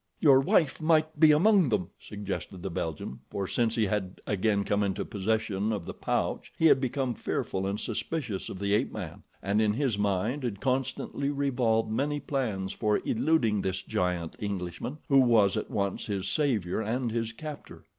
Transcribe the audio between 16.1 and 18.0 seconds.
savior and his captor.